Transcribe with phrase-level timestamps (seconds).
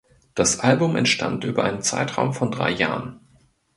[0.33, 3.19] Das Album entstand über einen Zeitraum von drei Jahren.